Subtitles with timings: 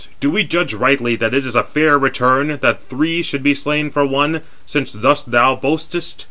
[0.19, 3.91] do we judge rightly that it is a fair return, that three should be slain
[3.91, 6.19] for one, since thus thou boastest?